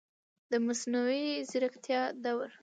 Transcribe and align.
د 0.51 0.53
مصنوعي 0.67 1.27
ځیرکتیا 1.49 2.01
دور 2.23 2.49